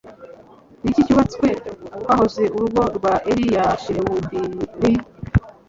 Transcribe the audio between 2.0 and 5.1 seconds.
Kwahoze Urugo Rwa Earl ya Shrewsbury?